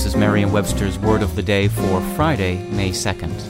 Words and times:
This 0.00 0.14
is 0.14 0.16
Merriam-Webster's 0.16 0.98
Word 0.98 1.20
of 1.20 1.36
the 1.36 1.42
Day 1.42 1.68
for 1.68 2.00
Friday, 2.16 2.56
May 2.70 2.88
2nd. 2.88 3.44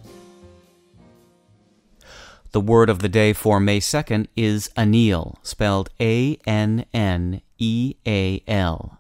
The 2.53 2.61
word 2.61 2.91
of 2.91 2.99
the 2.99 3.09
day 3.09 3.33
for 3.33 3.59
May 3.59 3.81
2nd 3.81 4.27
is 4.37 4.69
anneal, 4.77 5.39
spelled 5.43 5.89
A 5.99 6.37
N 6.47 6.85
N 6.93 7.41
E 7.57 7.95
A 8.07 8.43
L. 8.47 9.00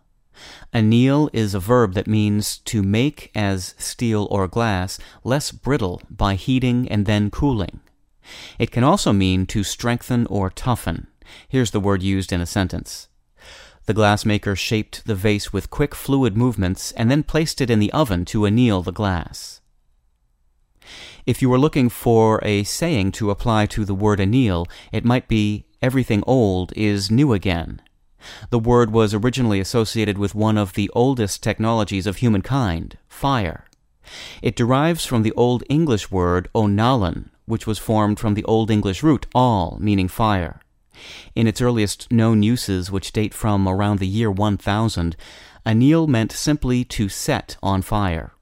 Anneal 0.73 1.31
is 1.33 1.55
a 1.55 1.61
verb 1.61 1.95
that 1.95 2.07
means 2.07 2.59
to 2.59 2.83
make 2.83 3.31
as 3.35 3.75
steel 3.79 4.29
or 4.31 4.47
glass 4.47 4.99
less 5.25 5.53
brittle 5.53 6.03
by 6.11 6.35
heating 6.35 6.89
and 6.89 7.07
then 7.07 7.31
cooling. 7.31 7.81
It 8.59 8.71
can 8.71 8.85
also 8.85 9.13
mean 9.13 9.47
to 9.47 9.65
strengthen 9.65 10.27
or 10.27 10.51
toughen. 10.51 11.09
Here's 11.49 11.71
the 11.71 11.81
word 11.81 12.03
used 12.03 12.33
in 12.33 12.41
a 12.41 12.47
sentence. 12.47 13.09
The 13.87 13.95
glassmaker 13.95 14.57
shaped 14.57 15.05
the 15.07 15.15
vase 15.15 15.53
with 15.53 15.71
quick 15.71 15.95
fluid 15.95 16.37
movements 16.37 16.93
and 16.93 17.11
then 17.11 17.23
placed 17.23 17.61
it 17.61 17.71
in 17.71 17.81
the 17.81 17.93
oven 17.93 18.25
to 18.27 18.47
anneal 18.47 18.83
the 18.83 18.93
glass. 18.93 19.61
If 21.27 21.43
you 21.43 21.51
were 21.51 21.59
looking 21.59 21.89
for 21.89 22.41
a 22.45 22.65
saying 22.65 23.13
to 23.13 23.31
apply 23.31 23.67
to 23.67 23.85
the 23.85 23.95
word 23.95 24.21
anneal, 24.21 24.67
it 24.93 25.05
might 25.05 25.29
be 25.29 25.67
everything 25.83 26.23
old 26.27 26.73
is 26.77 27.11
new 27.11 27.33
again. 27.33 27.83
The 28.51 28.59
word 28.59 28.91
was 28.91 29.15
originally 29.15 29.61
associated 29.61 30.19
with 30.19 30.35
one 30.35 30.59
of 30.59 30.75
the 30.75 30.91
oldest 30.95 31.43
technologies 31.43 32.07
of 32.07 32.17
humankind, 32.17 32.99
fire. 33.09 33.67
It 34.43 34.57
derives 34.57 35.07
from 35.07 35.23
the 35.23 35.33
Old 35.33 35.63
English 35.69 36.11
word 36.11 36.49
onælan, 36.55 37.29
which 37.47 37.67
was 37.67 37.79
formed 37.79 38.19
from 38.19 38.35
the 38.35 38.45
Old 38.45 38.71
English 38.71 39.03
root 39.03 39.27
āl, 39.35 39.79
meaning 39.79 40.09
fire. 40.09 40.61
In 41.35 41.47
its 41.47 41.61
earliest 41.61 42.11
known 42.11 42.43
uses, 42.43 42.91
which 42.91 43.13
date 43.13 43.33
from 43.33 43.69
around 43.69 43.99
the 43.99 44.07
year 44.07 44.31
1000, 44.31 45.17
anneal 45.65 46.07
meant 46.07 46.33
simply 46.33 46.85
to 46.85 47.09
set 47.09 47.57
on 47.63 47.83
fire. 47.83 48.33